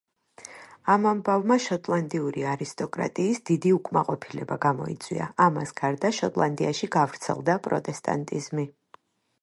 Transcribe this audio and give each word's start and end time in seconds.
ამ 0.91 1.03
ამბავმა 1.09 1.57
შოტლანდიური 1.65 2.45
არისტოკრატიის 2.53 3.41
დიდი 3.51 3.73
უკმაყოფილება 3.77 4.57
გამოიწვია, 4.65 5.27
ამას 5.49 5.75
გარდა 5.81 6.13
შოტლანდიაში 6.21 6.91
გავრცელდა 6.97 7.59
პროტესტანტიზმი. 7.69 8.67